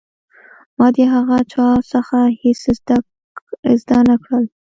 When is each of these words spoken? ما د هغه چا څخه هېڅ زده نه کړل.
ما 0.77 0.87
د 0.95 0.97
هغه 1.13 1.37
چا 1.51 1.67
څخه 1.91 2.19
هېڅ 2.41 2.61
زده 3.79 3.99
نه 4.09 4.15
کړل. 4.23 4.43